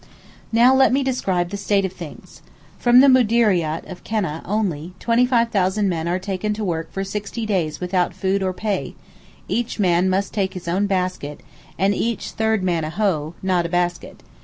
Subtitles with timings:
[0.51, 2.41] Now let me describe the state of things.
[2.79, 7.79] From the Moudeeriat of Keneh only, 25,000 men are taken to work for sixty days
[7.79, 8.95] without food or pay;
[9.47, 11.41] each man must take his own basket,
[11.77, 14.23] and each third man a hoe, not a basket.